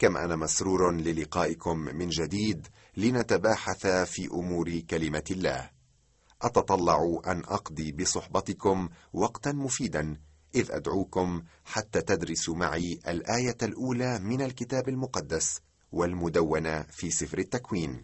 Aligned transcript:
كما 0.00 0.24
أنا 0.24 0.36
مسرور 0.36 0.92
للقائكم 0.94 1.78
من 1.78 2.08
جديد 2.08 2.66
لنتباحث 2.96 3.86
في 3.86 4.26
أمور 4.26 4.78
كلمة 4.78 5.24
الله. 5.30 5.70
أتطلع 6.42 7.20
أن 7.26 7.38
أقضي 7.38 7.92
بصحبتكم 7.92 8.88
وقتا 9.12 9.52
مفيدا 9.52 10.16
إذ 10.54 10.70
أدعوكم 10.70 11.42
حتى 11.64 12.00
تدرسوا 12.00 12.56
معي 12.56 13.00
الآية 13.08 13.56
الأولى 13.62 14.18
من 14.18 14.42
الكتاب 14.42 14.88
المقدس 14.88 15.60
والمدونة 15.92 16.82
في 16.82 17.10
سفر 17.10 17.38
التكوين. 17.38 18.02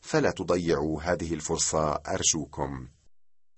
فلا 0.00 0.30
تضيعوا 0.30 1.02
هذه 1.02 1.34
الفرصة 1.34 1.92
أرجوكم. 1.92 2.88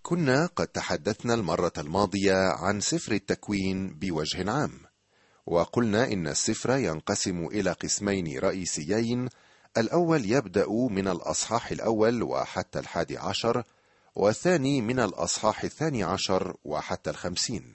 كنا 0.02 0.46
قد 0.46 0.66
تحدثنا 0.66 1.34
المرة 1.34 1.72
الماضية 1.78 2.34
عن 2.34 2.80
سفر 2.80 3.12
التكوين 3.12 3.98
بوجه 3.98 4.50
عام. 4.50 4.91
وقلنا 5.46 6.12
إن 6.12 6.26
السفر 6.26 6.76
ينقسم 6.76 7.46
إلى 7.46 7.72
قسمين 7.72 8.38
رئيسيين. 8.38 9.28
الأول 9.76 10.30
يبدأ 10.30 10.66
من 10.68 11.08
الأصحاح 11.08 11.70
الأول 11.70 12.22
وحتى 12.22 12.78
الحادي 12.78 13.18
عشر 13.18 13.64
والثاني 14.14 14.80
من 14.80 15.00
الأصحاح 15.00 15.64
الثاني 15.64 16.02
عشر 16.02 16.56
وحتى 16.64 17.10
الخمسين. 17.10 17.72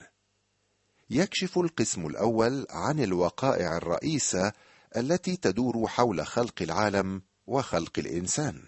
يكشف 1.10 1.58
القسم 1.58 2.06
الأول 2.06 2.66
عن 2.70 3.00
الوقائع 3.00 3.76
الرئيسة 3.76 4.52
التي 4.96 5.36
تدور 5.36 5.86
حول 5.86 6.26
خلق 6.26 6.62
العالم 6.62 7.22
وخلق 7.46 7.98
الإنسان. 7.98 8.62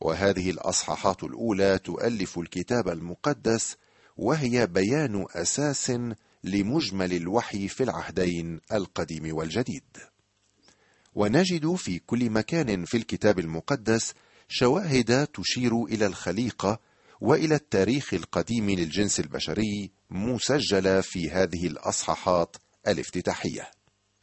وهذه 0.00 0.50
الأصحاحات 0.50 1.24
الأولى 1.24 1.78
تؤلف 1.78 2.38
الكتاب 2.38 2.88
المقدس 2.88 3.76
وهي 4.16 4.66
بيان 4.66 5.26
أساس 5.34 5.92
لمجمل 6.44 7.12
الوحي 7.12 7.68
في 7.68 7.82
العهدين 7.82 8.60
القديم 8.72 9.36
والجديد. 9.36 9.96
ونجد 11.14 11.74
في 11.74 11.98
كل 11.98 12.30
مكان 12.30 12.84
في 12.84 12.96
الكتاب 12.96 13.38
المقدس 13.38 14.14
شواهد 14.48 15.26
تشير 15.26 15.84
إلى 15.84 16.06
الخليقة 16.06 16.80
وإلى 17.20 17.54
التاريخ 17.54 18.14
القديم 18.14 18.70
للجنس 18.70 19.20
البشري 19.20 19.90
مسجلة 20.10 21.00
في 21.00 21.30
هذه 21.30 21.66
الأصحاحات 21.66 22.56
الافتتاحية. 22.88 23.70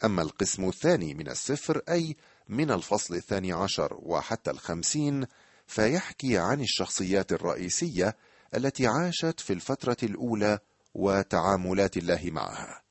أما 0.04 0.22
القسم 0.22 0.68
الثاني 0.68 1.14
من 1.14 1.30
السفر 1.30 1.82
أي 1.90 2.16
من 2.50 2.72
الفصل 2.72 3.16
الثاني 3.16 3.52
عشر 3.52 3.98
وحتى 4.00 4.52
الخمسين 4.52 5.26
فيحكي 5.68 6.38
عن 6.38 6.62
الشخصيات 6.62 7.34
الرئيسية 7.34 8.16
التي 8.56 8.88
عاشت 8.88 9.40
في 9.40 9.54
الفترة 9.54 9.98
الأولى 10.04 10.60
وتعاملات 10.96 11.98
الله 11.98 12.22
معها. 12.26 12.82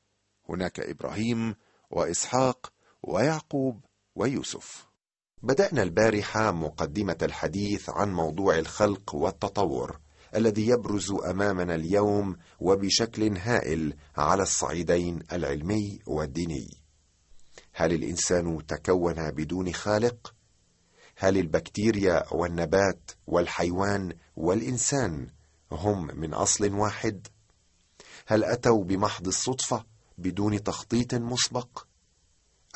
هناك 0.49 0.79
إبراهيم 0.79 1.55
وإسحاق 1.89 2.73
ويعقوب 3.03 3.85
ويوسف. 4.15 4.85
بدأنا 5.43 5.83
البارحة 5.83 6.51
مقدمة 6.51 7.17
الحديث 7.21 7.89
عن 7.89 8.13
موضوع 8.13 8.57
الخلق 8.59 9.15
والتطور 9.15 9.99
الذي 10.35 10.67
يبرز 10.67 11.11
أمامنا 11.11 11.75
اليوم 11.75 12.37
وبشكل 12.59 13.37
هائل 13.37 13.93
على 14.17 14.43
الصعيدين 14.43 15.23
العلمي 15.33 15.99
والديني. 16.07 16.69
هل 17.73 17.93
الإنسان 17.93 18.65
تكون 18.67 19.31
بدون 19.31 19.73
خالق؟ 19.73 20.35
هل 21.17 21.37
البكتيريا 21.37 22.33
والنبات 22.33 23.11
والحيوان 23.27 24.13
والإنسان 24.35 25.27
هم 25.71 26.19
من 26.19 26.33
أصل 26.33 26.73
واحد؟ 26.73 27.27
هل 28.27 28.43
أتوا 28.43 28.83
بمحض 28.83 29.27
الصدفة 29.27 29.85
بدون 30.17 30.63
تخطيط 30.63 31.13
مسبق؟ 31.13 31.87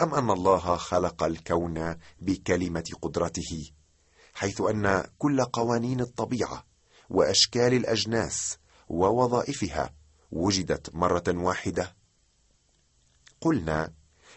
أم 0.02 0.14
أن 0.14 0.32
الله 0.32 0.76
خلق 0.76 1.24
الكون 1.24 1.96
بكلمة 2.22 2.84
قدرته 3.02 3.72
حيث 4.34 4.62
أن 4.62 5.04
كل 5.18 5.44
قوانين 5.44 6.02
الطبيعة 6.02 6.66
وأشكال 7.10 7.74
الأجناس 7.74 8.58
ووظائفها 8.90 9.94
وجدت 10.32 10.96
مرة 10.96 11.24
واحدة؟ 11.28 11.96
قلنا 13.42 13.94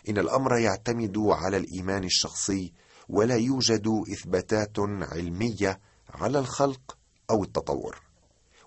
إن 0.09 0.19
الأمر 0.19 0.57
يعتمد 0.59 1.19
على 1.19 1.57
الإيمان 1.57 2.05
الشخصي 2.05 2.73
ولا 3.09 3.37
يوجد 3.37 3.89
إثباتات 4.13 4.79
علمية 4.79 5.81
على 6.11 6.39
الخلق 6.39 6.99
أو 7.31 7.45
التطور 7.45 8.03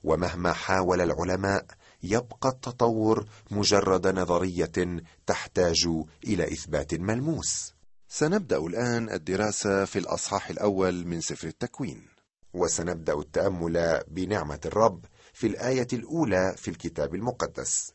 ومهما 0.03 0.53
حاول 0.53 1.01
العلماء 1.01 1.66
يبقى 2.03 2.50
التطور 2.50 3.25
مجرد 3.51 4.07
نظرية 4.07 5.01
تحتاج 5.28 5.88
إلى 6.23 6.53
إثبات 6.53 6.94
ملموس. 6.94 7.73
سنبدأ 8.09 8.57
الآن 8.57 9.09
الدراسة 9.09 9.85
في 9.85 10.00
الأصحاح 10.00 10.50
الأول 10.50 11.07
من 11.07 11.22
سفر 11.22 11.47
التكوين. 11.47 12.07
وسنبدأ 12.53 13.13
التأمل 13.13 14.03
بنعمة 14.07 14.59
الرب 14.66 15.06
في 15.33 15.47
الآية 15.47 15.88
الأولى 15.94 16.56
في 16.57 16.67
الكتاب 16.67 17.16
المقدس. 17.16 17.91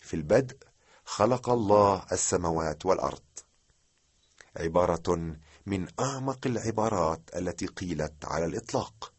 في 0.00 0.14
البدء 0.14 0.56
خلق 1.04 1.48
الله 1.48 2.04
السماوات 2.12 2.86
والأرض. 2.86 3.22
عبارة 4.56 5.36
من 5.66 5.86
أعمق 6.00 6.46
العبارات 6.46 7.20
التي 7.36 7.66
قيلت 7.66 8.24
على 8.24 8.44
الإطلاق 8.44 9.12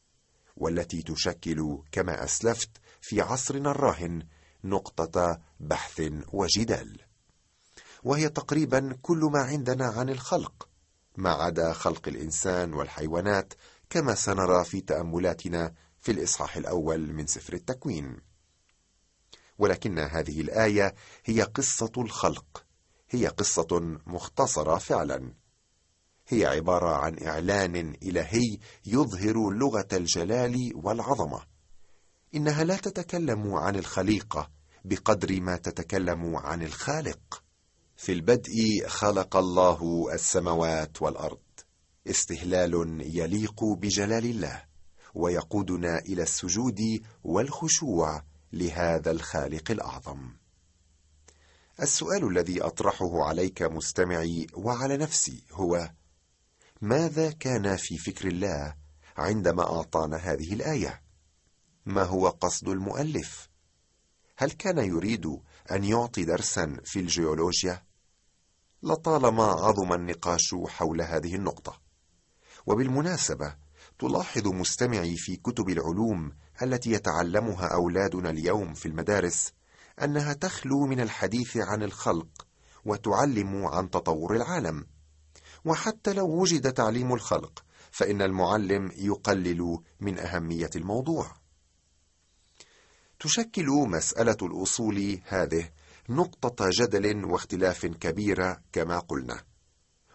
والتي 0.57 1.01
تشكل 1.01 1.78
كما 1.91 2.23
أسلفت 2.23 2.69
في 3.01 3.21
عصرنا 3.21 3.71
الراهن 3.71 4.27
نقطة 4.63 5.41
بحث 5.59 6.01
وجدال. 6.33 7.01
وهي 8.03 8.29
تقريبا 8.29 8.97
كل 9.01 9.29
ما 9.33 9.39
عندنا 9.39 9.85
عن 9.85 10.09
الخلق 10.09 10.69
ما 11.17 11.29
عدا 11.29 11.73
خلق 11.73 12.07
الإنسان 12.07 12.73
والحيوانات 12.73 13.53
كما 13.89 14.15
سنرى 14.15 14.65
في 14.65 14.81
تأملاتنا 14.81 15.73
في 15.99 16.11
الإصحاح 16.11 16.57
الأول 16.57 17.13
من 17.13 17.27
سفر 17.27 17.53
التكوين. 17.53 18.21
ولكن 19.57 19.99
هذه 19.99 20.41
الآية 20.41 20.95
هي 21.25 21.41
قصة 21.41 21.91
الخلق 21.97 22.66
هي 23.09 23.27
قصة 23.27 23.97
مختصرة 24.07 24.77
فعلا. 24.77 25.33
هي 26.27 26.45
عبارة 26.45 26.95
عن 26.95 27.23
إعلان 27.27 27.75
إلهي 28.03 28.57
يظهر 28.85 29.49
لغة 29.49 29.87
الجلال 29.93 30.71
والعظمة. 30.75 31.41
إنها 32.35 32.63
لا 32.63 32.75
تتكلم 32.75 33.53
عن 33.53 33.75
الخليقه 33.75 34.50
بقدر 34.85 35.41
ما 35.41 35.57
تتكلم 35.57 36.35
عن 36.35 36.62
الخالق. 36.62 37.44
في 37.97 38.12
البدء 38.12 38.88
خلق 38.88 39.35
الله 39.35 40.09
السماوات 40.13 41.01
والأرض. 41.01 41.40
استهلال 42.07 43.01
يليق 43.01 43.63
بجلال 43.63 44.25
الله 44.25 44.63
ويقودنا 45.13 46.00
إلى 46.00 46.23
السجود 46.23 46.79
والخشوع 47.23 48.23
لهذا 48.53 49.11
الخالق 49.11 49.72
الأعظم. 49.72 50.29
السؤال 51.81 52.28
الذي 52.28 52.61
أطرحه 52.61 53.23
عليك 53.23 53.61
مستمعي 53.61 54.47
وعلى 54.53 54.97
نفسي 54.97 55.44
هو 55.51 55.91
ماذا 56.81 57.31
كان 57.31 57.75
في 57.75 57.97
فكر 57.97 58.28
الله 58.28 58.75
عندما 59.17 59.63
أعطانا 59.63 60.17
هذه 60.17 60.53
الآية؟ 60.53 61.09
ما 61.89 62.03
هو 62.03 62.29
قصد 62.29 62.67
المؤلف؟ 62.67 63.50
هل 64.38 64.51
كان 64.51 64.77
يريد 64.77 65.25
أن 65.72 65.83
يعطي 65.83 66.25
درسا 66.25 66.77
في 66.83 67.00
الجيولوجيا؟ 67.00 67.83
لطالما 68.83 69.44
عظم 69.44 69.94
النقاش 69.94 70.55
حول 70.67 71.01
هذه 71.01 71.35
النقطة. 71.35 71.81
وبالمناسبة 72.66 73.55
تلاحظ 73.99 74.47
مستمعي 74.47 75.16
في 75.17 75.35
كتب 75.35 75.69
العلوم 75.69 76.31
التي 76.61 76.91
يتعلمها 76.91 77.67
أولادنا 77.67 78.29
اليوم 78.29 78.73
في 78.73 78.85
المدارس 78.85 79.53
أنها 80.03 80.33
تخلو 80.33 80.85
من 80.85 80.99
الحديث 80.99 81.57
عن 81.57 81.83
الخلق 81.83 82.47
وتعلم 82.85 83.66
عن 83.66 83.89
تطور 83.89 84.35
العالم. 84.35 84.85
وحتى 85.66 86.14
لو 86.14 86.28
وجد 86.28 86.73
تعليم 86.73 87.14
الخلق 87.14 87.64
فإن 87.91 88.22
المعلم 88.22 88.91
يقلل 88.96 89.78
من 89.99 90.19
أهمية 90.19 90.69
الموضوع. 90.75 91.39
تشكل 93.19 93.66
مسألة 93.67 94.37
الأصول 94.41 95.21
هذه 95.25 95.69
نقطة 96.09 96.69
جدل 96.69 97.25
واختلاف 97.25 97.85
كبيره 97.85 98.61
كما 98.71 98.99
قلنا. 98.99 99.41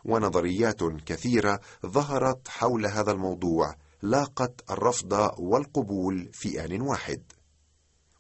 ونظريات 0.04 0.82
كثيرة 0.82 1.60
ظهرت 1.86 2.48
حول 2.48 2.86
هذا 2.86 3.12
الموضوع 3.12 3.76
لاقت 4.02 4.70
الرفض 4.70 5.12
والقبول 5.38 6.30
في 6.32 6.64
آن 6.64 6.80
واحد. 6.80 7.22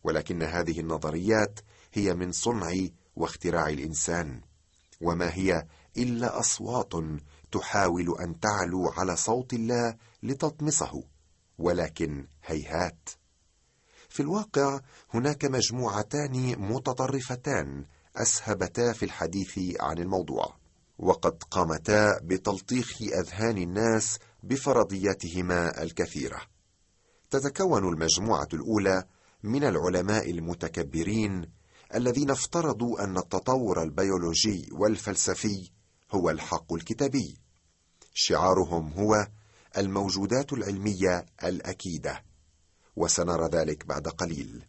ولكن 0.04 0.42
هذه 0.42 0.80
النظريات 0.80 1.60
هي 1.92 2.14
من 2.14 2.32
صنع 2.32 2.72
واختراع 3.16 3.68
الإنسان. 3.68 4.40
وما 5.00 5.34
هي 5.34 5.66
إلا 5.96 6.38
أصوات 6.40 6.92
تحاول 7.52 8.16
أن 8.20 8.40
تعلو 8.40 8.88
على 8.88 9.16
صوت 9.16 9.52
الله 9.52 9.96
لتطمسه 10.22 11.04
ولكن 11.58 12.26
هيهات. 12.44 13.08
في 14.14 14.20
الواقع 14.20 14.80
هناك 15.14 15.44
مجموعتان 15.44 16.56
متطرفتان 16.58 17.84
أسهبتا 18.16 18.92
في 18.92 19.04
الحديث 19.04 19.58
عن 19.80 19.98
الموضوع 19.98 20.56
وقد 20.98 21.42
قامتا 21.50 22.20
بتلطيخ 22.22 23.02
أذهان 23.02 23.58
الناس 23.58 24.18
بفرضياتهما 24.42 25.82
الكثيرة. 25.82 26.40
تتكون 27.30 27.88
المجموعة 27.88 28.48
الأولى 28.54 29.04
من 29.42 29.64
العلماء 29.64 30.30
المتكبرين 30.30 31.46
الذين 31.94 32.30
افترضوا 32.30 33.04
أن 33.04 33.18
التطور 33.18 33.82
البيولوجي 33.82 34.68
والفلسفي 34.72 35.70
هو 36.12 36.30
الحق 36.30 36.72
الكتابي 36.72 37.38
شعارهم 38.12 38.92
هو 38.92 39.26
الموجودات 39.78 40.52
العلمية 40.52 41.26
الأكيدة. 41.44 42.33
وسنرى 42.96 43.48
ذلك 43.52 43.86
بعد 43.86 44.08
قليل. 44.08 44.64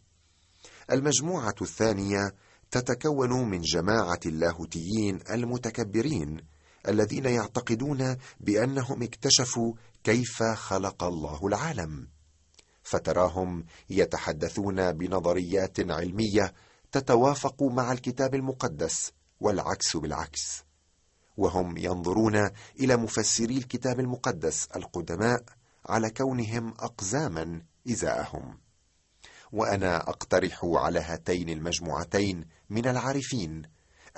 المجموعة 0.90 1.54
الثانية 1.62 2.32
تتكون 2.70 3.50
من 3.50 3.60
جماعة 3.60 4.20
اللاهوتيين 4.26 5.18
المتكبرين 5.30 6.40
الذين 6.88 7.24
يعتقدون 7.24 8.16
بأنهم 8.40 9.02
اكتشفوا 9.02 9.74
كيف 10.04 10.42
خلق 10.42 11.04
الله 11.04 11.46
العالم. 11.46 12.08
فتراهم 12.82 13.64
يتحدثون 13.90 14.92
بنظريات 14.92 15.90
علمية 15.90 16.52
تتوافق 16.92 17.62
مع 17.62 17.92
الكتاب 17.92 18.34
المقدس 18.34 19.12
والعكس 19.40 19.96
بالعكس. 19.96 20.64
وهم 21.36 21.76
ينظرون 21.76 22.50
إلى 22.80 22.96
مفسري 22.96 23.58
الكتاب 23.58 24.00
المقدس 24.00 24.66
القدماء 24.76 25.42
على 25.86 26.10
كونهم 26.10 26.74
اقزاما 26.78 27.62
إزاءهم. 27.88 28.58
وأنا 29.52 29.96
أقترح 29.96 30.60
على 30.64 31.00
هاتين 31.00 31.48
المجموعتين 31.48 32.44
من 32.70 32.86
العارفين 32.86 33.62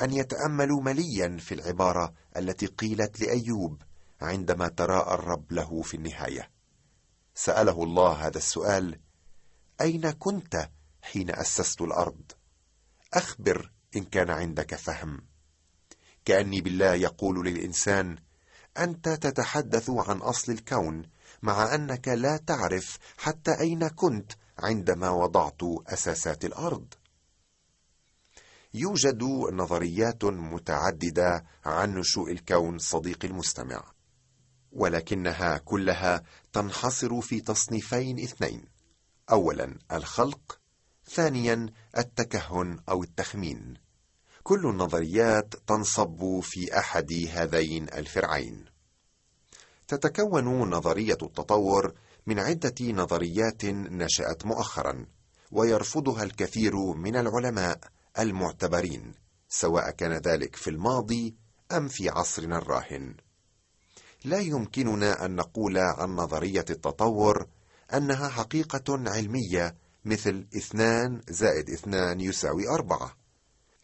أن 0.02 0.12
يتأملوا 0.12 0.82
مليا 0.82 1.36
في 1.40 1.54
العبارة 1.54 2.14
التي 2.36 2.66
قيلت 2.66 3.20
لأيوب 3.20 3.82
عندما 4.20 4.68
تراءى 4.68 5.14
الرب 5.14 5.52
له 5.52 5.82
في 5.82 5.94
النهاية. 5.94 6.50
سأله 7.34 7.82
الله 7.82 8.12
هذا 8.12 8.38
السؤال 8.38 9.00
أين 9.80 10.10
كنت 10.10 10.70
حين 11.02 11.30
أسست 11.30 11.80
الأرض؟ 11.80 12.32
أخبر 13.14 13.72
إن 13.96 14.04
كان 14.04 14.30
عندك 14.30 14.74
فهم. 14.74 15.20
كأني 16.24 16.60
بالله 16.60 16.94
يقول 16.94 17.46
للإنسان 17.46 18.18
أنت 18.78 19.08
تتحدث 19.08 19.90
عن 19.90 20.16
أصل 20.16 20.52
الكون 20.52 21.02
مع 21.42 21.74
أنك 21.74 22.08
لا 22.08 22.36
تعرف 22.36 22.98
حتى 23.18 23.60
أين 23.60 23.88
كنت 23.88 24.32
عندما 24.58 25.10
وضعت 25.10 25.62
أساسات 25.86 26.44
الأرض. 26.44 26.94
يوجد 28.74 29.22
نظريات 29.52 30.24
متعددة 30.24 31.44
عن 31.64 31.94
نشوء 31.94 32.32
الكون 32.32 32.78
صديقي 32.78 33.28
المستمع 33.28 33.92
ولكنها 34.72 35.58
كلها 35.58 36.22
تنحصر 36.52 37.20
في 37.20 37.40
تصنيفين 37.40 38.18
اثنين. 38.18 38.64
اولا 39.30 39.78
الخلق 39.92 40.60
ثانيا 41.10 41.66
التكهن 41.98 42.78
أو 42.88 43.02
التخمين. 43.02 43.74
كل 44.42 44.66
النظريات 44.66 45.54
تنصب 45.66 46.40
في 46.42 46.78
أحد 46.78 47.12
هذين 47.30 47.88
الفرعين. 47.88 48.64
تتكون 49.88 50.70
نظرية 50.70 51.18
التطور 51.22 51.92
من 52.26 52.38
عدة 52.38 52.74
نظريات 52.80 53.64
نشأت 53.64 54.46
مؤخرا 54.46 55.06
ويرفضها 55.52 56.22
الكثير 56.22 56.76
من 56.76 57.16
العلماء 57.16 57.78
المعتبرين 58.18 59.14
سواء 59.48 59.90
كان 59.90 60.12
ذلك 60.12 60.56
في 60.56 60.70
الماضي 60.70 61.36
أم 61.72 61.88
في 61.88 62.08
عصرنا 62.08 62.58
الراهن. 62.58 63.14
لا 64.24 64.38
يمكننا 64.38 65.24
أن 65.24 65.36
نقول 65.36 65.78
عن 65.78 66.10
نظرية 66.10 66.64
التطور 66.70 67.46
أنها 67.94 68.28
حقيقة 68.28 69.10
علمية 69.10 69.76
مثل 70.04 70.46
اثنان 70.56 71.22
زائد 71.28 71.70
اثنان 71.70 72.20
يساوي 72.20 72.68
أربعة. 72.68 73.16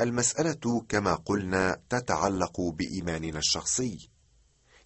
المسألة 0.01 0.85
كما 0.89 1.15
قلنا 1.15 1.81
تتعلق 1.91 2.61
بإيماننا 2.61 3.39
الشخصي. 3.39 4.14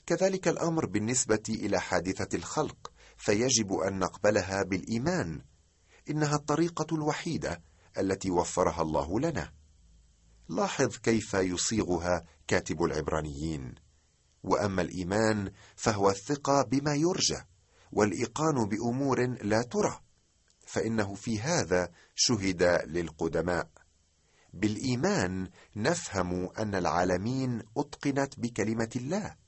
كذلك 0.08 0.48
الأمر 0.48 0.86
بالنسبة 0.86 1.42
إلى 1.48 1.80
حادثة 1.80 2.36
الخلق 2.36 2.92
فيجب 3.16 3.72
أن 3.72 3.98
نقبلها 3.98 4.62
بالإيمان. 4.62 5.42
إنها 6.10 6.36
الطريقة 6.36 6.94
الوحيدة 6.94 7.62
التي 7.98 8.30
وفرها 8.30 8.82
الله 8.82 9.20
لنا. 9.20 9.52
لاحظ 10.48 10.96
كيف 10.96 11.34
يصيغها 11.34 12.24
كاتب 12.46 12.82
العبرانيين. 12.82 13.74
وأما 14.42 14.82
الإيمان 14.82 15.52
فهو 15.76 16.10
الثقة 16.10 16.62
بما 16.62 16.94
يرجى 16.94 17.38
والإيقان 17.92 18.68
بأمور 18.68 19.26
لا 19.26 19.62
ترى. 19.62 20.00
فإنه 20.66 21.14
في 21.14 21.40
هذا 21.40 21.88
شهد 22.14 22.62
للقدماء. 22.86 23.68
بالإيمان 24.52 25.50
نفهم 25.76 26.48
أن 26.58 26.74
العالمين 26.74 27.62
أتقنت 27.76 28.40
بكلمة 28.40 28.90
الله. 28.96 29.47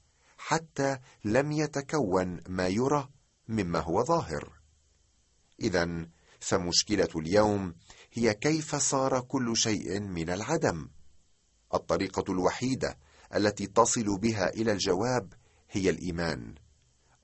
حتى 0.50 0.99
لم 1.25 1.52
يتكون 1.52 2.41
ما 2.49 2.69
يرى 2.69 3.08
مما 3.49 3.79
هو 3.79 4.05
ظاهر. 4.05 4.52
اذا 5.61 6.06
فمشكلة 6.41 7.08
اليوم 7.17 7.75
هي 8.12 8.35
كيف 8.35 8.76
صار 8.76 9.20
كل 9.20 9.56
شيء 9.56 10.00
من 10.00 10.31
العدم. 10.31 10.88
الطريقة 11.75 12.32
الوحيدة 12.32 12.99
التي 13.35 13.67
تصل 13.67 14.19
بها 14.19 14.49
إلى 14.49 14.73
الجواب 14.73 15.32
هي 15.70 15.91
الإيمان 15.91 16.55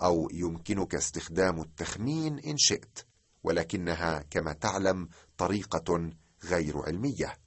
أو 0.02 0.28
يمكنك 0.32 0.94
استخدام 0.94 1.60
التخمين 1.60 2.38
إن 2.38 2.56
شئت 2.56 2.98
ولكنها 3.44 4.24
كما 4.30 4.52
تعلم 4.52 5.08
طريقة 5.38 6.10
غير 6.44 6.78
علمية. 6.78 7.45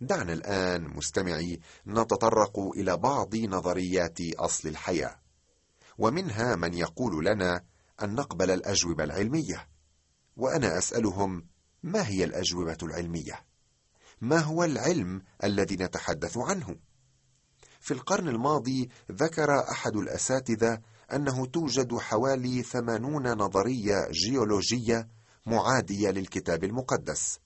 دعنا 0.00 0.32
الآن 0.32 0.88
مستمعي 0.96 1.60
نتطرق 1.86 2.58
إلى 2.58 2.96
بعض 2.96 3.36
نظريات 3.36 4.18
أصل 4.20 4.68
الحياة 4.68 5.16
ومنها 5.98 6.56
من 6.56 6.74
يقول 6.74 7.24
لنا 7.24 7.64
أن 8.02 8.14
نقبل 8.14 8.50
الأجوبة 8.50 9.04
العلمية 9.04 9.68
وأنا 10.36 10.78
أسألهم 10.78 11.46
ما 11.82 12.08
هي 12.08 12.24
الأجوبة 12.24 12.76
العلمية؟ 12.82 13.44
ما 14.20 14.38
هو 14.38 14.64
العلم 14.64 15.22
الذي 15.44 15.76
نتحدث 15.76 16.38
عنه؟ 16.38 16.76
في 17.80 17.94
القرن 17.94 18.28
الماضي 18.28 18.88
ذكر 19.12 19.70
أحد 19.70 19.96
الأساتذة 19.96 20.80
أنه 21.12 21.46
توجد 21.46 21.94
حوالي 21.94 22.62
ثمانون 22.62 23.32
نظرية 23.32 24.08
جيولوجية 24.10 25.08
معادية 25.46 26.10
للكتاب 26.10 26.64
المقدس. 26.64 27.38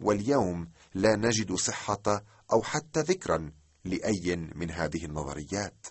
واليوم 0.00 0.70
لا 0.94 1.16
نجد 1.16 1.52
صحة 1.52 2.24
أو 2.52 2.62
حتى 2.62 3.00
ذكرا 3.00 3.52
لأي 3.84 4.36
من 4.36 4.70
هذه 4.70 5.04
النظريات. 5.04 5.86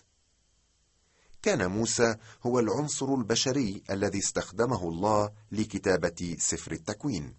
كان 1.42 1.70
موسى 1.70 2.16
هو 2.42 2.58
العنصر 2.58 3.14
البشري 3.14 3.82
الذي 3.90 4.18
استخدمه 4.18 4.88
الله 4.88 5.30
لكتابة 5.52 6.36
سفر 6.38 6.72
التكوين. 6.72 7.34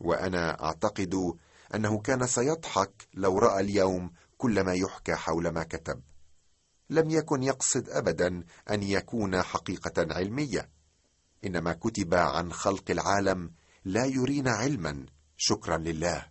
وأنا 0.00 0.64
أعتقد 0.64 1.32
أنه 1.74 1.98
كان 1.98 2.26
سيضحك 2.26 3.08
لو 3.14 3.38
رأى 3.38 3.60
اليوم 3.60 4.12
كل 4.36 4.60
ما 4.60 4.74
يحكى 4.74 5.14
حول 5.14 5.48
ما 5.48 5.62
كتب. 5.62 6.02
لم 6.90 7.10
يكن 7.10 7.42
يقصد 7.42 7.88
ابدا 7.88 8.44
أن 8.70 8.82
يكون 8.82 9.42
حقيقة 9.42 10.14
علمية. 10.14 10.70
إنما 11.44 11.72
كتب 11.72 12.14
عن 12.14 12.52
خلق 12.52 12.90
العالم 12.90 13.50
لا 13.84 14.04
يرينا 14.04 14.50
علما. 14.50 15.06
شكرا 15.38 15.76
لله 15.76 16.26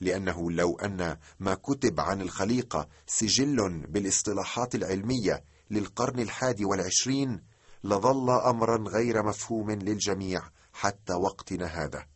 لأنه 0.00 0.50
لو 0.50 0.76
أن 0.76 1.16
ما 1.40 1.54
كتب 1.54 2.00
عن 2.00 2.20
الخليقه 2.20 2.88
سجل 3.06 3.86
بالاصطلاحات 3.86 4.74
العلمية 4.74 5.44
للقرن 5.70 6.20
الحادي 6.20 6.64
والعشرين 6.64 7.42
لظل 7.84 8.30
امرا 8.30 8.84
غير 8.88 9.22
مفهوم 9.22 9.70
للجميع 9.70 10.42
حتى 10.72 11.12
وقتنا 11.12 11.66
هذا. 11.66 12.06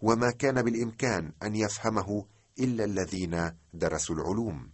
وما 0.00 0.30
كان 0.30 0.62
بالإمكان 0.62 1.32
أن 1.42 1.54
يفهمه 1.54 2.26
إلا 2.58 2.84
الذين 2.84 3.52
درسوا 3.74 4.14
العلوم. 4.14 4.70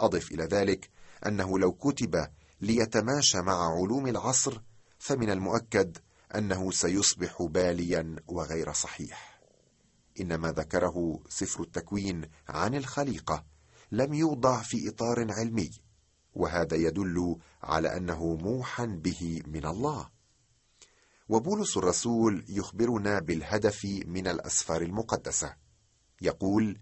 أضف 0.00 0.32
إلى 0.32 0.44
ذلك 0.44 0.90
أنه 1.26 1.58
لو 1.58 1.72
كتب 1.72 2.28
ليتماشى 2.60 3.40
مع 3.40 3.74
علوم 3.80 4.06
العصر 4.06 4.60
فمن 4.98 5.30
المؤكد 5.30 5.98
أنه 6.34 6.70
سيصبح 6.70 7.42
باليا 7.42 8.16
وغير 8.26 8.72
صحيح. 8.72 9.33
إنما 10.20 10.52
ذكره 10.52 11.22
سفر 11.28 11.62
التكوين 11.62 12.28
عن 12.48 12.74
الخليقة 12.74 13.44
لم 13.92 14.14
يوضع 14.14 14.62
في 14.62 14.88
إطار 14.88 15.32
علمي 15.32 15.70
وهذا 16.34 16.76
يدل 16.76 17.36
على 17.62 17.96
أنه 17.96 18.36
موحى 18.36 18.86
به 18.86 19.42
من 19.46 19.66
الله. 19.66 20.10
وبولس 21.28 21.76
الرسول 21.76 22.44
يخبرنا 22.48 23.20
بالهدف 23.20 23.84
من 24.06 24.26
الأسفار 24.26 24.82
المقدسة. 24.82 25.56
يقول 26.22 26.80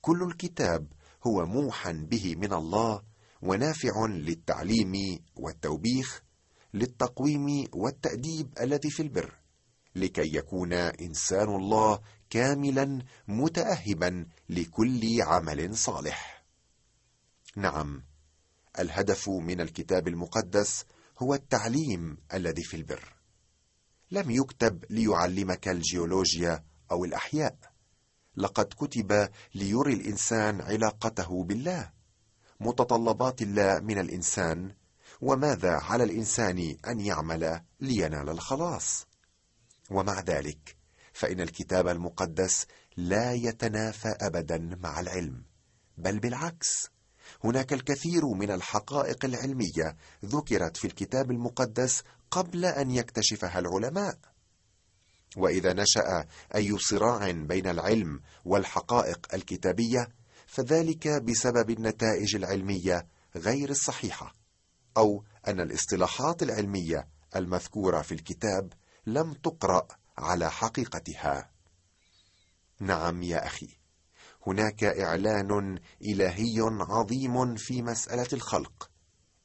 كل 0.00 0.22
الكتاب 0.22 0.92
هو 1.26 1.46
موحى 1.46 1.92
به 1.92 2.34
من 2.36 2.52
الله 2.52 3.02
ونافع 3.42 4.06
للتعليم 4.06 5.24
والتوبيخ 5.36 6.22
للتقويم 6.74 7.68
والتأديب 7.72 8.52
الذي 8.60 8.90
في 8.90 9.02
البر. 9.02 9.34
لكي 9.96 10.36
يكون 10.36 10.72
إنسان 10.72 11.48
الله 11.48 12.00
كاملا 12.30 13.02
متاهبا 13.28 14.26
لكل 14.48 15.22
عمل 15.22 15.76
صالح. 15.76 16.44
نعم 17.56 18.02
الهدف 18.78 19.28
من 19.28 19.60
الكتاب 19.60 20.08
المقدس 20.08 20.84
هو 21.18 21.34
التعليم 21.34 22.18
الذي 22.34 22.62
في 22.62 22.76
البر. 22.76 23.12
لم 24.10 24.30
يكتب 24.30 24.84
ليعلمك 24.90 25.68
الجيولوجيا 25.68 26.64
أو 26.90 27.04
الأحياء. 27.04 27.56
لقد 28.36 28.64
كتب 28.64 29.28
ليري 29.54 29.92
الإنسان 29.94 30.60
علاقته 30.60 31.44
بالله 31.44 31.90
متطلبات 32.60 33.42
الله 33.42 33.80
من 33.80 33.98
الإنسان 33.98 34.74
وماذا 35.20 35.72
على 35.72 36.04
الإنسان 36.04 36.76
أن 36.88 37.00
يعمل 37.00 37.60
لينال 37.80 38.28
الخلاص؟ 38.28 39.05
ومع 39.90 40.20
ذلك 40.20 40.76
فإن 41.12 41.40
الكتاب 41.40 41.88
المقدس 41.88 42.66
لا 42.96 43.32
يتنافى 43.32 44.08
ابدا 44.20 44.78
مع 44.82 45.00
العلم 45.00 45.42
بل 45.98 46.18
بالعكس. 46.18 46.88
هناك 47.44 47.72
الكثير 47.72 48.26
من 48.26 48.50
الحقائق 48.50 49.24
العلمية 49.24 49.96
ذكرت 50.24 50.76
في 50.76 50.86
الكتاب 50.86 51.30
المقدس 51.30 52.02
قبل 52.30 52.64
أن 52.64 52.90
يكتشفها 52.90 53.58
العلماء. 53.58 54.18
وإذا 55.36 55.72
نشأ 55.72 56.26
أي 56.54 56.78
صراع 56.78 57.30
بين 57.30 57.66
العلم 57.66 58.20
والحقائق 58.44 59.34
الكتابية 59.34 60.08
فذلك 60.46 61.08
بسبب 61.08 61.70
النتائج 61.70 62.36
العلمية 62.36 63.06
غير 63.36 63.70
الصحيحة 63.70 64.34
أو 64.96 65.24
أن 65.48 65.60
الاصطلاحات 65.60 66.42
العلمية 66.42 67.08
المذكورة 67.36 68.02
في 68.02 68.12
الكتاب 68.12 68.72
لم 69.06 69.32
تقرأ 69.32 69.88
على 70.18 70.50
حقيقتها. 70.50 71.50
نعم 72.80 73.22
يا 73.22 73.46
أخي 73.46 73.68
هناك 74.46 74.84
إعلان 74.84 75.80
إلهي 76.02 76.60
عظيم 76.80 77.56
في 77.56 77.82
مسألة 77.82 78.28
الخلق. 78.32 78.90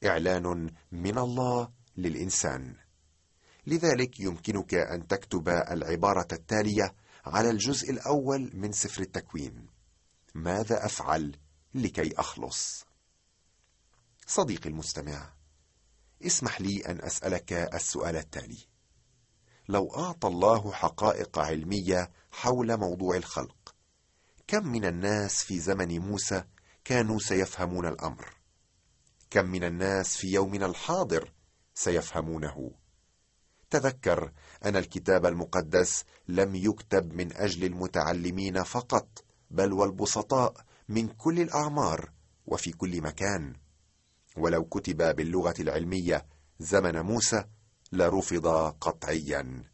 إعلان 0.04 0.74
من 0.92 1.18
الله 1.18 1.72
للإنسان. 1.96 2.76
لذلك 3.66 4.20
يمكنك 4.20 4.74
أن 4.74 5.06
تكتب 5.06 5.48
العبارة 5.48 6.28
التالية 6.32 6.94
على 7.24 7.50
الجزء 7.50 7.90
الأول 7.90 8.50
من 8.54 8.72
سفر 8.72 9.02
التكوين. 9.02 9.66
ماذا 10.34 10.86
أفعل 10.86 11.36
لكي 11.74 12.12
أخلص؟ 12.18 12.84
صديقي 14.26 14.68
المستمع 14.68 15.32
اسمح 16.26 16.60
لي 16.60 16.86
أن 16.86 17.04
أسألك 17.04 17.52
السؤال 17.52 18.16
التالي. 18.16 18.71
لو 19.68 19.94
أعطى 19.96 20.28
الله 20.28 20.72
حقائق 20.72 21.38
علمية 21.38 22.10
حول 22.30 22.76
موضوع 22.76 23.16
الخلق. 23.16 23.74
كم 24.46 24.66
من 24.66 24.84
الناس 24.84 25.44
في 25.44 25.60
زمن 25.60 25.98
موسى 25.98 26.44
كانوا 26.84 27.18
سيفهمون 27.18 27.86
الأمر؟ 27.86 28.36
كم 29.30 29.46
من 29.46 29.64
الناس 29.64 30.16
في 30.16 30.26
يومنا 30.32 30.66
الحاضر 30.66 31.32
سيفهمونه؟ 31.74 32.70
تذكر 33.70 34.32
أن 34.64 34.76
الكتاب 34.76 35.26
المقدس 35.26 36.04
لم 36.28 36.54
يكتب 36.54 37.12
من 37.12 37.36
أجل 37.36 37.64
المتعلمين 37.64 38.62
فقط 38.62 39.24
بل 39.50 39.72
والبسطاء 39.72 40.54
من 40.88 41.08
كل 41.08 41.40
الأعمار 41.40 42.10
وفي 42.46 42.72
كل 42.72 43.02
مكان. 43.02 43.54
ولو 44.36 44.64
كتب 44.64 45.16
باللغة 45.16 45.54
العلمية 45.60 46.26
زمن 46.58 47.00
موسى 47.00 47.44
لرفض 47.92 48.46
قطعيا. 48.80 49.64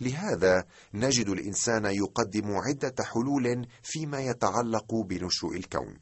لهذا 0.00 0.64
نجد 0.94 1.28
الإنسان 1.28 1.84
يقدم 1.84 2.56
عدة 2.56 3.04
حلول 3.04 3.68
فيما 3.82 4.20
يتعلق 4.20 4.94
بنشوء 4.94 5.56
الكون. 5.56 5.98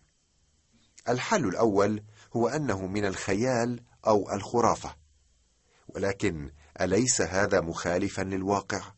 الحل 1.08 1.44
الأول 1.44 2.02
هو 2.36 2.48
أنه 2.48 2.86
من 2.86 3.04
الخيال 3.04 3.80
أو 4.06 4.32
الخرافة. 4.32 4.96
ولكن 5.88 6.50
أليس 6.80 7.20
هذا 7.20 7.60
مخالفا 7.60 8.22
للواقع؟ 8.22 8.92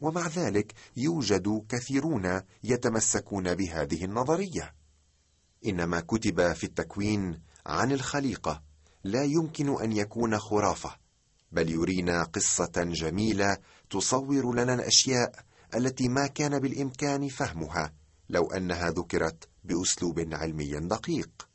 ومع 0.00 0.26
ذلك 0.26 0.72
يوجد 0.96 1.66
كثيرون 1.68 2.40
يتمسكون 2.64 3.54
بهذه 3.54 4.04
النظرية. 4.04 4.74
إنما 5.66 6.00
كتب 6.00 6.52
في 6.52 6.64
التكوين 6.64 7.42
عن 7.66 7.92
الخليقة 7.92 8.62
لا 9.04 9.24
يمكن 9.24 9.82
أن 9.82 9.92
يكون 9.92 10.38
خرافة. 10.38 11.01
بل 11.52 11.70
يرينا 11.70 12.22
قصة 12.22 12.72
جميلة 12.76 13.56
تصور 13.90 14.54
لنا 14.54 14.74
الأشياء 14.74 15.44
التي 15.74 16.08
ما 16.08 16.26
كان 16.26 16.58
بالإمكان 16.58 17.28
فهمها 17.28 17.92
لو 18.28 18.50
أنها 18.50 18.90
ذكرت 18.90 19.48
بأسلوب 19.64 20.28
علمي 20.32 20.80
دقيق. 20.80 21.48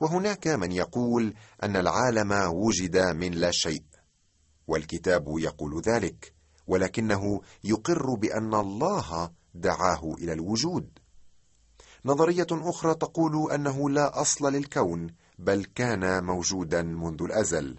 وهناك 0.00 0.48
من 0.48 0.72
يقول 0.72 1.34
أن 1.62 1.76
العالم 1.76 2.32
وجد 2.32 2.96
من 2.98 3.32
لا 3.32 3.50
شيء 3.50 3.82
والكتاب 4.66 5.38
يقول 5.38 5.82
ذلك 5.82 6.34
ولكنه 6.66 7.40
يقر 7.64 8.14
بأن 8.14 8.54
الله 8.54 9.30
دعاه 9.54 10.14
إلى 10.18 10.32
الوجود. 10.32 10.98
نظرية 12.04 12.46
أخرى 12.52 12.94
تقول 12.94 13.52
أنه 13.52 13.90
لا 13.90 14.20
أصل 14.20 14.52
للكون 14.52 15.06
بل 15.38 15.64
كان 15.64 16.24
موجودا 16.24 16.82
منذ 16.82 17.22
الأزل. 17.22 17.78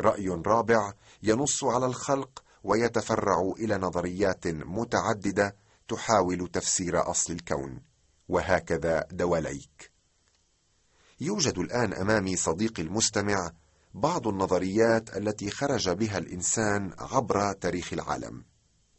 رأي 0.00 0.28
رابع 0.28 0.92
ينص 1.22 1.64
على 1.64 1.86
الخلق 1.86 2.42
ويتفرع 2.64 3.52
إلى 3.58 3.78
نظريات 3.78 4.46
متعددة 4.46 5.56
تحاول 5.88 6.48
تفسير 6.52 7.10
أصل 7.10 7.32
الكون. 7.32 7.82
وهكذا 8.28 9.06
دواليك. 9.10 9.90
يوجد 11.20 11.58
الآن 11.58 11.92
أمامي 11.92 12.36
صديقي 12.36 12.82
المستمع 12.82 13.50
بعض 13.94 14.28
النظريات 14.28 15.16
التي 15.16 15.50
خرج 15.50 15.90
بها 15.90 16.18
الإنسان 16.18 16.94
عبر 16.98 17.52
تاريخ 17.52 17.92
العالم. 17.92 18.44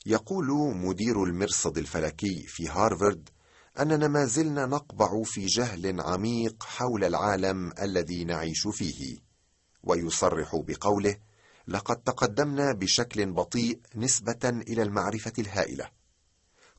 يقول 0.05 0.75
مدير 0.75 1.23
المرصد 1.23 1.77
الفلكي 1.77 2.43
في 2.47 2.67
هارفارد 2.69 3.29
أننا 3.79 4.07
ما 4.07 4.25
زلنا 4.25 4.65
نقبع 4.65 5.23
في 5.23 5.45
جهل 5.45 6.01
عميق 6.01 6.63
حول 6.63 7.03
العالم 7.03 7.71
الذي 7.81 8.23
نعيش 8.23 8.67
فيه. 8.71 9.26
ويصرح 9.83 10.55
بقوله 10.55 11.15
لقد 11.67 11.95
تقدمنا 11.95 12.73
بشكل 12.73 13.33
بطيء 13.33 13.79
نسبة 13.95 14.39
إلى 14.43 14.81
المعرفة 14.81 15.33
الهائلة. 15.39 15.89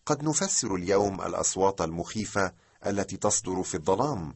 قد 0.06 0.22
نفسر 0.24 0.74
اليوم 0.74 1.20
الأصوات 1.20 1.80
المخيفة 1.80 2.52
التي 2.86 3.16
تصدر 3.16 3.62
في 3.62 3.74
الظلام 3.74 4.34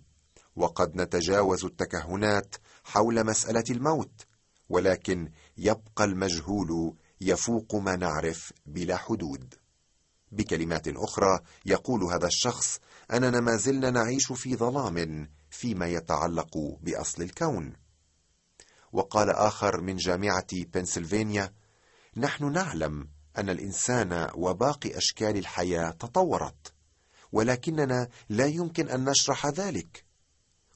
وقد 0.57 0.97
نتجاوز 0.97 1.65
التكهنات 1.65 2.55
حول 2.85 3.27
مسألة 3.27 3.65
الموت 3.71 4.27
ولكن 4.69 5.31
يبقى 5.57 6.05
المجهول 6.05 6.97
يفوق 7.21 7.75
ما 7.75 7.97
نعرف 7.97 8.53
بلا 8.67 8.97
حدود. 8.97 9.55
بكلمات 10.33 10.89
أخرى 10.89 11.41
يقول 11.67 12.05
هذا 12.05 12.27
الشخص 12.27 12.81
أننا 13.13 13.41
ما 13.41 13.57
زلنا 13.57 13.91
نعيش 13.91 14.33
في 14.33 14.57
ظلام 14.57 15.29
فيما 15.51 15.87
يتعلق 15.87 16.59
بأصل 16.81 17.23
الكون. 17.23 17.73
وقال 18.93 19.31
آخر 19.31 19.81
من 19.81 19.97
جامعة 19.97 20.47
بنسلفانيا 20.53 21.53
نحن 22.17 22.53
نعلم 22.53 23.09
أن 23.39 23.51
الإنسان 23.51 24.31
وباقي 24.35 24.99
أشكال 24.99 25.37
الحياة 25.37 25.91
تطورت 25.91 26.73
ولكننا 27.33 28.09
لا 28.29 28.47
يمكن 28.47 28.89
أن 28.89 29.05
نشرح 29.05 29.47
ذلك. 29.47 30.05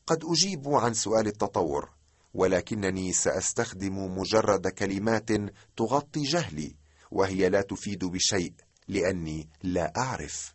قد 0.06 0.24
أجيب 0.24 0.68
عن 0.68 0.94
سؤال 0.94 1.26
التطور 1.26 1.90
ولكنني 2.34 3.12
سأستخدم 3.12 4.18
مجرد 4.18 4.68
كلمات 4.68 5.28
تغطي 5.76 6.22
جهلي 6.22 6.76
وهي 7.10 7.48
لا 7.48 7.60
تفيد 7.60 8.04
بشيء 8.04 8.52
لأني 8.88 9.48
لا 9.62 9.92
أعرف. 9.96 10.54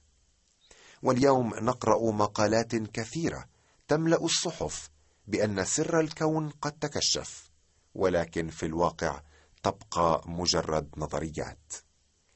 واليوم 1.03 1.53
نقرأ 1.55 2.11
مقالات 2.11 2.75
كثيرة 2.75 3.45
تملأ 3.87 4.23
الصحف 4.23 4.89
بأن 5.27 5.65
سر 5.65 5.99
الكون 5.99 6.49
قد 6.49 6.71
تكشف. 6.71 7.50
ولكن 7.93 8.49
في 8.49 8.65
الواقع 8.65 9.21
تبقى 9.63 10.23
مجرد 10.25 10.89
نظريات. 10.97 11.73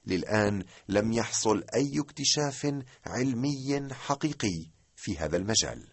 للآن 0.06 0.64
لم 0.90 1.14
يحصل 1.14 1.64
أي 1.76 2.00
اكتشاف 2.00 2.84
علمي 3.06 3.94
حقيقي 3.94 4.72
في 4.96 5.18
هذا 5.18 5.38
المجال. 5.38 5.88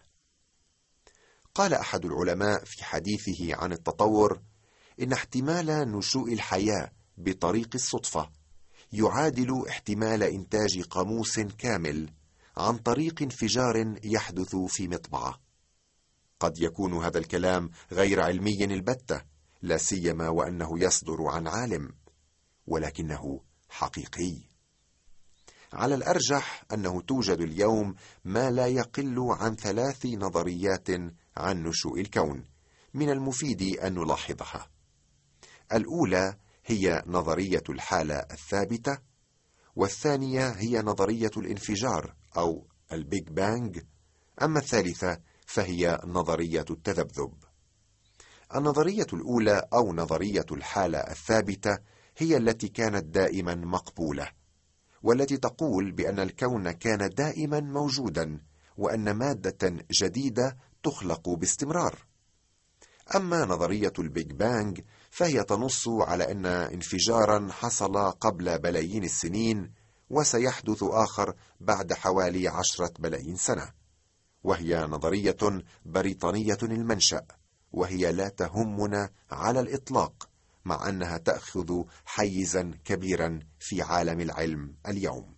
قال 1.55 1.73
أحد 1.73 2.05
العلماء 2.05 2.63
في 2.65 2.83
حديثه 2.83 3.55
عن 3.55 3.71
التطور 3.71 4.41
إن 5.01 5.13
احتمال 5.13 5.91
نشوء 5.97 6.33
الحياة 6.33 6.91
بطريق 7.17 7.69
الصدفة 7.75 8.29
يعادل 8.91 9.65
احتمال 9.69 10.23
إنتاج 10.23 10.81
قاموس 10.81 11.39
كامل 11.39 12.09
عن 12.57 12.77
طريق 12.77 13.21
انفجار 13.21 13.95
يحدث 14.03 14.55
في 14.55 14.87
مطبعة. 14.87 15.41
قد 16.39 16.59
يكون 16.59 16.93
هذا 17.03 17.17
الكلام 17.17 17.69
غير 17.91 18.19
علمي 18.21 18.63
البتة 18.63 19.32
لا 19.63 19.77
سيما 19.77 20.29
وأنه 20.29 20.79
يصدر 20.79 21.27
عن 21.27 21.47
عالم 21.47 21.93
ولكنه 22.67 23.41
حقيقي. 23.69 24.37
على 25.73 25.95
الأرجح 25.95 26.63
أنه 26.73 27.01
توجد 27.01 27.41
اليوم 27.41 27.95
ما 28.25 28.51
لا 28.51 28.67
يقل 28.67 29.15
عن 29.19 29.55
ثلاث 29.55 30.05
نظريات 30.05 30.89
عن 31.37 31.63
نشوء 31.63 32.01
الكون 32.01 32.45
من 32.93 33.09
المفيد 33.09 33.61
أن 33.79 33.93
نلاحظها. 33.93 34.69
الأولى 35.73 36.37
هي 36.65 37.03
نظرية 37.07 37.63
الحالة 37.69 38.15
الثابتة 38.15 38.97
والثانية 39.75 40.49
هي 40.49 40.81
نظرية 40.81 41.31
الانفجار 41.37 42.15
أو 42.37 42.67
ال 42.91 43.00
Big 43.00 43.29
Bang 43.29 43.79
أما 44.41 44.59
الثالثة 44.59 45.21
فهي 45.45 46.01
نظرية 46.05 46.65
التذبذب. 46.69 47.42
النظرية 48.55 49.07
الأولى 49.13 49.67
أو 49.73 49.93
نظرية 49.93 50.45
الحالة 50.51 50.97
الثابتة 50.97 51.77
هي 52.17 52.37
التي 52.37 52.67
كانت 52.67 53.03
دائما 53.05 53.55
مقبولة 53.55 54.27
والتي 55.03 55.37
تقول 55.37 55.91
بأن 55.91 56.19
الكون 56.19 56.71
كان 56.71 57.09
دائما 57.09 57.59
موجودا 57.59 58.41
وأن 58.77 59.11
مادة 59.11 59.85
جديدة 60.01 60.57
تخلق 60.83 61.29
باستمرار. 61.29 62.05
أما 63.15 63.45
نظرية 63.45 63.93
ال 63.99 64.07
Big 64.07 64.31
Bang 64.31 64.81
فهي 65.09 65.43
تنص 65.43 65.87
على 65.87 66.31
أن 66.31 66.45
انفجارا 66.45 67.47
حصل 67.51 68.11
قبل 68.11 68.59
بلايين 68.59 69.03
السنين 69.03 69.71
وسيحدث 70.09 70.83
آخر 70.83 71.33
بعد 71.59 71.93
حوالي 71.93 72.47
عشرة 72.47 72.93
بلايين 72.99 73.35
سنة 73.35 73.69
وهي 74.43 74.87
نظرية 74.89 75.37
بريطانية 75.85 76.57
المنشا 76.63 77.21
وهي 77.73 78.11
لا 78.11 78.29
تهمنا 78.29 79.09
على 79.31 79.59
الإطلاق 79.59 80.29
مع 80.65 80.89
أنها 80.89 81.17
تأخذ 81.17 81.83
حيزا 82.05 82.71
كبيرا 82.85 83.39
في 83.59 83.81
عالم 83.81 84.21
العلم 84.21 84.75
اليوم. 84.87 85.35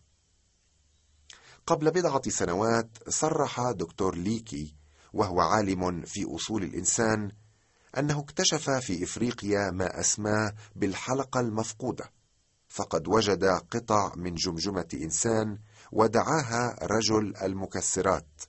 قبل 1.67 1.91
بضعة 1.91 2.29
سنوات 2.29 2.89
صرح 3.09 3.71
دكتور 3.71 4.15
ليكي 4.15 4.75
وهو 5.13 5.41
عالم 5.41 6.01
في 6.01 6.35
أصول 6.35 6.63
الإنسان 6.63 7.31
أنه 7.97 8.19
اكتشف 8.19 8.69
في 8.69 9.03
إفريقيا 9.03 9.71
ما 9.71 9.99
أسماه 9.99 10.53
بالحلقة 10.75 11.39
المفقودة 11.39 12.11
فقد 12.67 13.07
وجد 13.07 13.43
قطع 13.45 14.13
من 14.15 14.35
جمجمة 14.35 14.87
إنسان 14.93 15.59
ودعاها 15.91 16.75
رجل 16.81 17.37
المكسرات. 17.37 18.41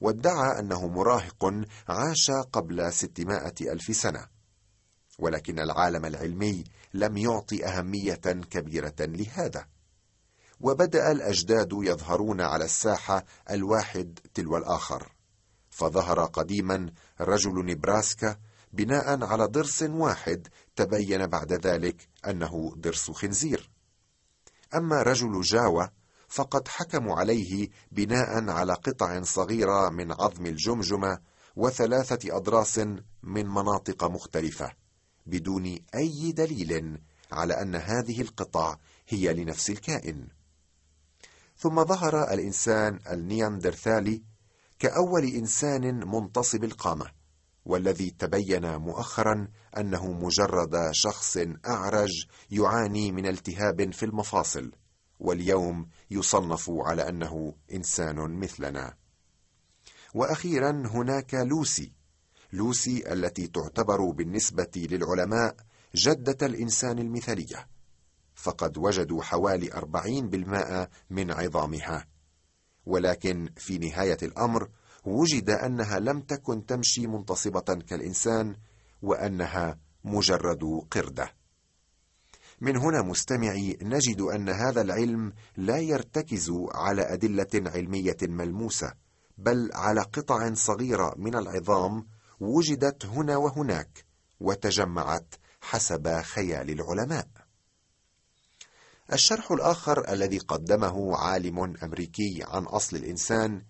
وادعى 0.00 0.58
أنه 0.58 0.86
مراهق 0.88 1.64
عاش 1.88 2.30
قبل 2.30 2.92
ستمائة 2.92 3.72
ألف 3.72 3.96
سنة. 3.96 4.26
ولكن 5.18 5.58
العالم 5.58 6.04
العلمي 6.04 6.64
لم 6.94 7.16
يعطي 7.16 7.66
أهمية 7.66 8.14
كبيرة 8.50 8.94
لهذا. 9.00 9.66
وبدأ 10.60 11.12
الأجداد 11.12 11.68
يظهرون 11.72 12.40
على 12.40 12.64
الساحة 12.64 13.24
الواحد 13.50 14.18
تلو 14.34 14.56
الآخر. 14.56 15.12
فظهر 15.70 16.24
قديما 16.24 16.92
رجل 17.20 17.66
نبراسكا 17.66 18.36
بناء 18.72 19.24
على 19.24 19.44
ضرس 19.44 19.82
واحد 19.82 20.48
تبين 20.76 21.26
بعد 21.26 21.52
ذلك 21.52 22.08
أنه 22.26 22.74
ضرس 22.78 23.10
خنزير. 23.10 23.70
أما 24.74 25.02
رجل 25.02 25.40
جاوا 25.40 25.84
فقد 26.28 26.68
حكموا 26.68 27.16
عليه 27.16 27.68
بناء 27.92 28.50
على 28.50 28.72
قطع 28.72 29.22
صغيرة 29.22 29.88
من 29.88 30.12
عظم 30.12 30.46
الجمجمة 30.46 31.18
وثلاثة 31.56 32.36
أضراس 32.36 32.78
من 33.22 33.46
مناطق 33.46 34.04
مختلفة 34.04 34.72
بدون 35.26 35.78
أي 35.94 36.32
دليل 36.32 36.98
على 37.32 37.62
أن 37.62 37.74
هذه 37.74 38.20
القطع 38.20 38.76
هي 39.08 39.34
لنفس 39.34 39.70
الكائن. 39.70 40.28
ثم 41.56 41.84
ظهر 41.84 42.32
الإنسان 42.32 42.98
النياندرثالي 43.10 44.22
كأول 44.78 45.24
إنسان 45.24 46.08
منتصب 46.08 46.64
القامة 46.64 47.06
والذي 47.64 48.10
تبين 48.10 48.76
مؤخرا 48.76 49.48
أنه 49.76 50.12
مجرد 50.12 50.88
شخص 50.92 51.38
أعرج 51.66 52.26
يعاني 52.50 53.12
من 53.12 53.26
التهاب 53.26 53.92
في 53.92 54.04
المفاصل. 54.04 54.72
واليوم 55.20 55.88
يصنف 56.10 56.70
على 56.70 57.08
أنه 57.08 57.54
إنسان 57.72 58.40
مثلنا. 58.40 58.94
وأخيرا 60.14 60.70
هناك 60.70 61.34
لوسي. 61.34 61.92
لوسي 62.52 63.12
التي 63.12 63.46
تعتبر 63.46 64.10
بالنسبة 64.10 64.70
للعلماء 64.76 65.56
جدة 65.94 66.46
الإنسان 66.46 66.98
المثالية. 66.98 67.68
فقد 68.34 68.78
وجدوا 68.78 69.22
حوالي 69.22 69.72
أربعين 69.72 70.28
بالمائة 70.28 70.88
من 71.10 71.30
عظامها. 71.30 72.06
ولكن 72.86 73.48
في 73.56 73.78
نهاية 73.78 74.18
الأمر 74.22 74.68
وجد 75.04 75.50
أنها 75.50 75.98
لم 75.98 76.20
تكن 76.20 76.66
تمشي 76.66 77.06
منتصبة 77.06 77.60
كالإنسان 77.60 78.56
وأنها 79.02 79.78
مجرد 80.04 80.64
قردة. 80.90 81.37
من 82.60 82.76
هنا 82.76 83.02
مستمعي 83.02 83.78
نجد 83.82 84.20
أن 84.20 84.48
هذا 84.48 84.80
العلم 84.80 85.32
لا 85.56 85.78
يرتكز 85.78 86.52
على 86.74 87.02
أدلة 87.02 87.46
علمية 87.54 88.16
ملموسة 88.22 88.92
بل 89.38 89.70
على 89.74 90.00
قطع 90.00 90.54
صغيرة 90.54 91.14
من 91.16 91.34
العظام 91.34 92.06
وجدت 92.40 93.06
هنا 93.06 93.36
وهناك 93.36 94.04
وتجمعت 94.40 95.34
حسب 95.60 96.20
خيال 96.20 96.70
العلماء. 96.70 97.28
الشرح 99.12 99.52
الآخر 99.52 100.12
الذي 100.12 100.38
قدمه 100.38 101.16
عالم 101.16 101.76
أمريكي 101.82 102.42
عن 102.42 102.62
أصل 102.64 102.96
الإنسان 102.96 103.62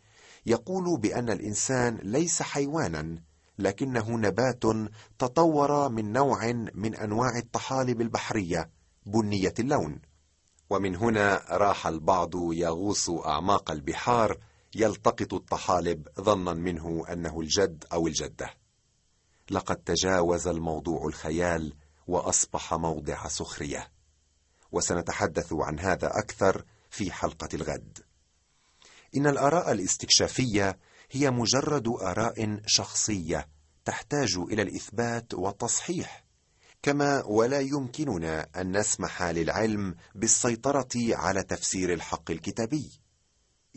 يقول 0.46 1.01
بأن 1.01 1.31
الإنسان 1.31 1.98
ليس 2.03 2.42
حيوانا 2.42 3.22
لكنه 3.59 4.11
نبات 4.11 4.62
تطور 5.18 5.88
من 5.88 6.12
نوع 6.12 6.53
من 6.74 6.94
أنواع 6.94 7.38
الطحالب 7.38 8.01
البحرية 8.01 8.70
بنية 9.08 9.54
اللون. 9.58 10.00
ومن 10.70 10.96
هنا 10.96 11.44
راح 11.48 11.86
البعض 11.86 12.30
يغوص 12.52 13.10
أعماق 13.10 13.70
البحار 13.70 14.38
يلتقط 14.74 15.34
الطحالب 15.34 16.08
ظنا 16.20 16.54
منه 16.54 17.04
أنه 17.12 17.40
الجد 17.40 17.84
أو 17.92 18.06
الجدة. 18.06 18.54
لقد 19.50 19.76
تجاوز 19.76 20.48
الموضوع 20.48 21.06
الخيال 21.06 21.74
وأصبح 22.06 22.74
موضع 22.74 23.28
سخرية. 23.28 23.92
وسنتحدث 24.72 25.52
عن 25.52 25.78
هذا 25.78 26.10
أكثر 26.18 26.64
في 26.90 27.12
حلقة 27.12 27.48
الغد. 27.54 27.98
إن 29.16 29.26
الآراء 29.26 29.72
الاستكشافية 29.72 30.78
هي 31.10 31.30
مجرد 31.30 31.88
آراء 31.88 32.60
شخصية 32.66 33.48
تحتاج 33.84 34.36
إلى 34.36 34.62
الإثبات 34.62 35.34
والتصحيح. 35.34 36.27
كما 36.82 37.22
ولا 37.24 37.60
يمكننا 37.60 38.46
أن 38.56 38.76
نسمح 38.76 39.22
للعلم 39.22 39.94
بالسيطرة 40.14 40.88
على 40.96 41.42
تفسير 41.42 41.92
الحق 41.92 42.30
الكتابي. 42.30 43.00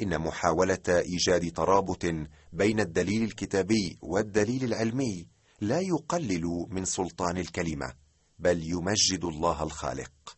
إن 0.02 0.20
محاولة 0.20 0.84
إيجاد 0.90 1.52
ترابط 1.52 2.06
بين 2.54 2.80
الدليل 2.80 3.24
الكتابي 3.24 3.98
والدليل 4.02 4.64
العلمي 4.64 5.28
لا 5.62 5.80
يقلل 5.80 6.66
من 6.70 6.86
سلطان 6.86 7.38
الكلمة 7.38 7.94
بل 8.40 8.64
يمجد 8.64 9.24
الله 9.24 9.64
الخالق. 9.64 10.38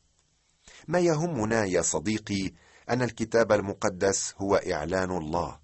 ما 0.88 1.00
يهمنا 1.00 1.66
يا 1.66 1.82
صديقي 1.82 2.52
أن 2.90 3.02
الكتاب 3.02 3.52
المقدس 3.52 4.34
هو 4.38 4.56
إعلان 4.56 5.12
الله 5.12 5.60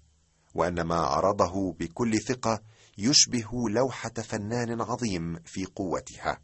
وأن 0.54 0.80
ما 0.80 0.96
عرضه 0.96 1.72
بكل 1.72 2.18
ثقة 2.18 2.62
يشبه 2.98 3.50
لوحة 3.70 4.10
فنان 4.10 4.80
عظيم 4.80 5.38
في 5.44 5.64
قوتها. 5.64 6.40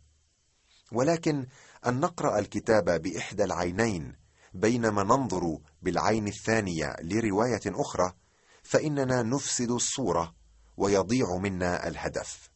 ولكن 0.92 1.46
أن 1.87 2.01
نقرأ 2.01 2.38
الكتاب 2.38 3.03
بإحدى 3.03 3.44
العينين 3.44 4.16
بينما 4.55 5.03
ننظر 5.03 5.59
بالعين 5.83 6.29
الثانية 6.29 6.96
لرواية 7.03 7.61
أخرى 7.66 8.12
فإننا 8.62 9.22
نفسد 9.22 9.70
الصورة 9.70 10.35
ويضيع 10.77 11.37
منا 11.37 11.88
الهدف. 11.88 12.51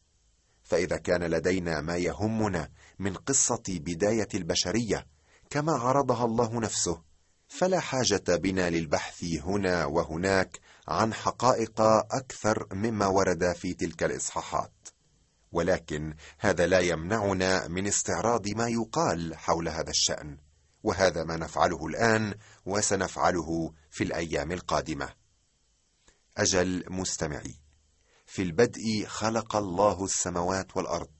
فإذا 0.63 0.97
كان 0.97 1.23
لدينا 1.23 1.81
ما 1.81 1.97
يهمنا 1.97 2.69
من 2.99 3.13
قصة 3.13 3.63
بداية 3.69 4.27
البشرية 4.33 5.07
كما 5.49 5.71
عرضها 5.71 6.25
الله 6.25 6.59
نفسه 6.59 7.01
فلا 7.47 7.79
حاجة 7.79 8.23
بنا 8.35 8.69
للبحث 8.69 9.23
هنا 9.23 9.85
وهناك 9.85 10.59
عن 10.87 11.13
حقائق 11.13 11.81
أكثر 12.11 12.67
مما 12.73 13.07
ورد 13.07 13.53
في 13.53 13.73
تلك 13.73 14.03
الإصحاحات. 14.03 14.71
ولكن 15.51 16.15
هذا 16.39 16.65
لا 16.65 16.79
يمنعنا 16.79 17.67
من 17.67 17.87
استعراض 17.87 18.47
ما 18.47 18.67
يقال 18.67 19.37
حول 19.37 19.69
هذا 19.69 19.89
الشأن 19.89 20.37
وهذا 20.83 21.23
ما 21.23 21.37
نفعله 21.37 21.87
الآن 21.87 22.35
وسنفعله 22.65 23.73
في 23.89 24.03
الأيام 24.03 24.51
القادمة. 24.51 25.13
أجل 26.37 26.85
مستمعي 26.89 27.55
في 28.25 28.41
البدء 28.41 29.05
خلق 29.07 29.55
الله 29.55 30.05
السماوات 30.05 30.77
والأرض 30.77 31.11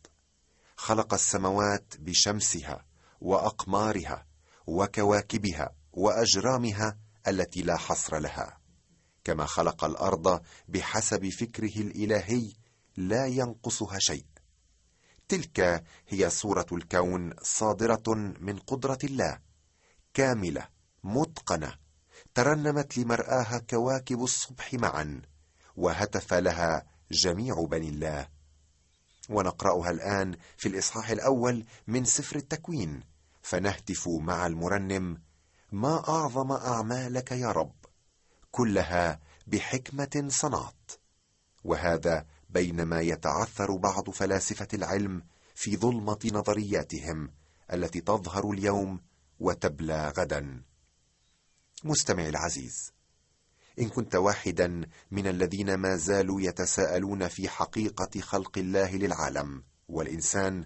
خلق 0.75 1.13
السماوات 1.13 1.93
بشمسها 1.99 2.85
وأقمارها 3.21 4.27
وكواكبها 4.67 5.75
وأجرامها 5.91 6.97
التي 7.27 7.61
لا 7.61 7.77
حصر 7.77 8.19
لها 8.19 8.59
كما 9.23 9.45
خلق 9.45 9.83
الأرض 9.83 10.41
بحسب 10.67 11.29
فكره 11.29 11.77
الإلهي 11.77 12.53
لا 12.97 13.25
ينقصها 13.25 13.99
شيء. 13.99 14.25
تلك 15.27 15.83
هي 16.07 16.29
صوره 16.29 16.65
الكون 16.71 17.33
صادرة 17.41 18.15
من 18.39 18.57
قدرة 18.57 18.99
الله 19.03 19.39
كاملة 20.13 20.67
متقنة 21.03 21.75
ترنمت 22.35 22.97
لمرآها 22.97 23.57
كواكب 23.69 24.23
الصبح 24.23 24.73
معا 24.73 25.21
وهتف 25.75 26.33
لها 26.33 26.85
جميع 27.11 27.65
بني 27.65 27.89
الله. 27.89 28.27
ونقرأها 29.29 29.89
الآن 29.89 30.35
في 30.57 30.67
الإصحاح 30.69 31.09
الأول 31.09 31.65
من 31.87 32.05
سفر 32.05 32.35
التكوين 32.35 33.03
فنهتف 33.41 34.07
مع 34.07 34.47
المرنم 34.47 35.21
ما 35.71 36.09
أعظم 36.09 36.51
أعمالك 36.51 37.31
يا 37.31 37.51
رب؟ 37.51 37.75
كلها 38.51 39.19
بحكمة 39.47 40.27
صنعت. 40.27 40.91
وهذا 41.63 42.25
بينما 42.51 43.01
يتعثر 43.01 43.75
بعض 43.75 44.09
فلاسفة 44.09 44.67
العلم 44.73 45.23
في 45.55 45.77
ظلمة 45.77 46.19
نظرياتهم 46.33 47.31
التي 47.73 48.01
تظهر 48.01 48.51
اليوم 48.51 49.01
وتبلى 49.39 50.13
غدا. 50.17 50.63
مستمعي 51.83 52.29
العزيز 52.29 52.91
إن 53.79 53.89
كنت 53.89 54.15
واحدا 54.15 54.81
من 55.11 55.27
الذين 55.27 55.73
ما 55.73 55.95
زالوا 55.95 56.41
يتساءلون 56.41 57.27
في 57.27 57.49
حقيقة 57.49 58.21
خلق 58.21 58.57
الله 58.57 58.95
للعالم 58.95 59.63
والإنسان 59.87 60.65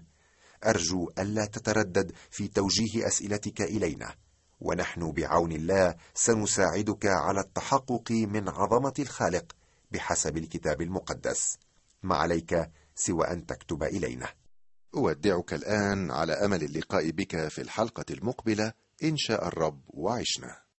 أرجو 0.66 1.10
ألا 1.18 1.46
تتردد 1.46 2.12
في 2.30 2.48
توجيه 2.48 3.06
أسئلتك 3.06 3.62
إلينا 3.62 4.14
ونحن 4.60 5.12
بعون 5.12 5.52
الله 5.52 5.94
سنساعدك 6.14 7.06
على 7.06 7.40
التحقق 7.40 8.10
من 8.10 8.48
عظمة 8.48 8.94
الخالق 8.98 9.56
بحسب 9.90 10.36
الكتاب 10.36 10.82
المقدس. 10.82 11.58
ما 12.02 12.16
عليك 12.16 12.70
سوى 12.94 13.30
أن 13.30 13.46
تكتب 13.46 13.82
إلينا. 13.82 14.28
أودعك 14.94 15.54
الآن 15.54 16.10
على 16.10 16.32
أمل 16.32 16.62
اللقاء 16.62 17.10
بك 17.10 17.48
في 17.48 17.60
الحلقة 17.60 18.04
المقبلة 18.10 18.72
إن 19.04 19.16
شاء 19.16 19.48
الرب 19.48 19.82
وعشنا. 19.88 20.65